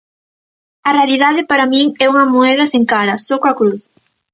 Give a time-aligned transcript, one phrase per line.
[0.89, 3.81] A realidade, para min, é unha moeda sen cara, só coa cruz.